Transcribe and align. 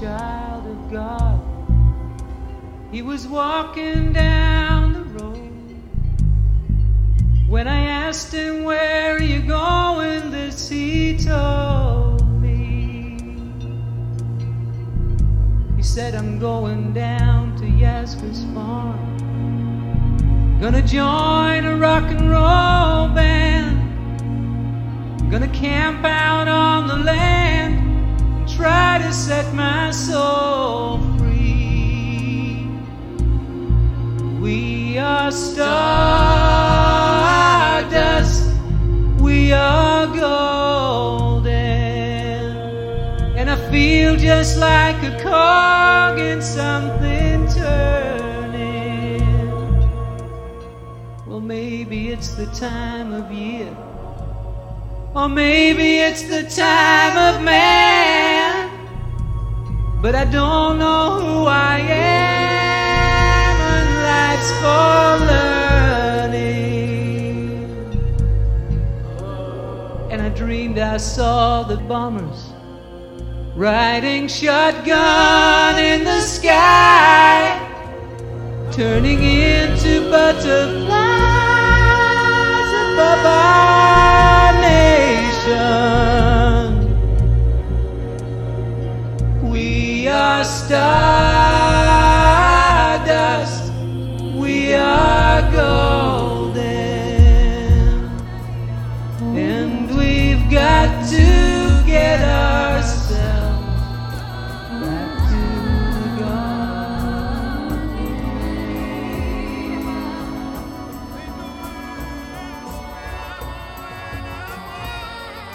child 0.00 0.66
of 0.66 0.90
God. 0.90 1.40
He 2.92 3.02
was 3.02 3.26
walking 3.26 4.12
down 4.12 4.92
the 4.92 5.02
road. 5.18 5.50
When 7.48 7.66
I 7.66 7.82
asked 7.82 8.32
him, 8.32 8.64
Where 8.64 9.16
are 9.16 9.22
you 9.22 9.40
going? 9.42 10.30
This 10.30 10.68
he 10.68 11.18
told 11.18 12.22
me. 12.40 13.18
He 15.76 15.82
said, 15.82 16.14
I'm 16.14 16.38
going 16.38 16.92
down 16.92 17.56
to 17.56 17.64
Yasgur's 17.64 18.44
farm. 18.54 18.98
Gonna 20.60 20.82
join 20.82 21.64
a 21.64 21.76
rock 21.76 22.04
and 22.04 22.30
roll 22.30 23.08
band. 23.14 23.78
Gonna 25.30 25.48
camp 25.48 26.04
out 26.04 26.46
on 26.48 26.86
the 26.86 26.96
land 26.96 27.57
and 27.57 27.57
try 28.58 28.98
to 28.98 29.12
set 29.12 29.54
my 29.54 29.92
soul 29.92 30.98
free. 31.16 32.66
We 34.40 34.98
are 34.98 35.30
stardust, 35.30 35.70
we 39.20 39.52
are 39.52 40.08
golden, 40.08 41.46
and 43.38 43.48
I 43.48 43.56
feel 43.70 44.16
just 44.16 44.58
like 44.58 45.00
a 45.04 45.16
cog 45.22 46.18
in 46.18 46.42
something 46.42 47.46
turning. 47.60 49.22
Well, 51.28 51.40
maybe 51.40 52.08
it's 52.08 52.34
the 52.34 52.46
time 52.46 53.12
of 53.12 53.30
year. 53.30 53.72
Or 55.14 55.28
maybe 55.28 55.98
it's 55.98 56.22
the 56.22 56.42
time 56.42 57.16
of. 57.16 57.27
But 60.08 60.16
I 60.16 60.24
don't 60.24 60.78
know 60.78 61.20
who 61.20 61.44
I 61.44 61.80
am, 61.80 63.56
and 63.76 63.90
life's 64.08 64.50
for 64.62 65.18
learning. 66.32 66.48
And 70.10 70.22
I 70.22 70.30
dreamed 70.30 70.78
I 70.78 70.96
saw 70.96 71.62
the 71.62 71.76
bombers 71.76 72.54
riding 73.54 74.28
shotgun 74.28 75.78
in 75.78 76.04
the 76.04 76.22
sky, 76.22 77.60
turning 78.72 79.22
into 79.22 80.08
butterflies 80.10 80.87
We 89.98 90.06
are 90.06 90.44
stardust, 90.44 90.92
we 94.32 94.72
are 94.72 95.42
golden, 95.50 96.62
and 99.36 99.90
we've 99.96 100.48
got 100.48 101.04
to 101.08 101.82
get 101.84 102.20
ourselves 102.22 103.66
back 104.70 105.18
to 105.30 105.40
the 105.98 106.10
garden. 106.20 107.58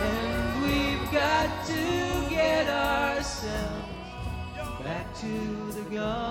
And 0.00 0.62
we've 0.62 1.06
got 1.12 1.48
to 1.66 1.84
get 2.30 2.68
ourselves 2.70 3.99
back 4.84 5.14
to 5.14 5.72
the 5.72 5.82
garden. 5.94 6.29